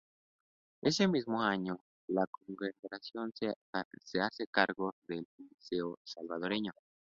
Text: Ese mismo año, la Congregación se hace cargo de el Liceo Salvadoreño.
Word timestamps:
Ese 0.81 1.07
mismo 1.07 1.43
año, 1.43 1.79
la 2.07 2.25
Congregación 2.25 3.31
se 3.35 4.19
hace 4.19 4.47
cargo 4.47 4.95
de 5.07 5.17
el 5.17 5.27
Liceo 5.37 5.99
Salvadoreño. 6.03 6.71